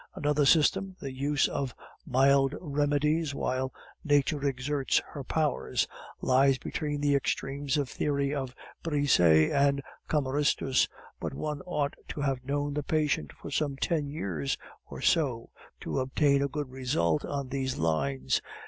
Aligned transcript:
Another 0.15 0.47
system 0.47 0.95
the 0.99 1.13
use 1.13 1.47
of 1.47 1.75
mild 2.07 2.55
remedies 2.59 3.35
while 3.35 3.71
Nature 4.03 4.43
exerts 4.47 4.97
her 5.11 5.23
powers 5.23 5.87
lies 6.21 6.57
between 6.57 7.01
the 7.01 7.13
extremes 7.13 7.77
of 7.77 7.87
theory 7.87 8.33
of 8.33 8.55
Brisset 8.81 9.51
and 9.51 9.83
Cameristus, 10.09 10.87
but 11.19 11.35
one 11.35 11.61
ought 11.67 11.93
to 12.07 12.21
have 12.21 12.43
known 12.43 12.73
the 12.73 12.81
patient 12.81 13.31
for 13.31 13.51
some 13.51 13.75
ten 13.77 14.07
years 14.09 14.57
or 14.87 15.01
so 15.01 15.51
to 15.81 15.99
obtain 15.99 16.41
a 16.41 16.47
good 16.47 16.71
result 16.71 17.23
on 17.23 17.49
these 17.49 17.77
lines. 17.77 18.41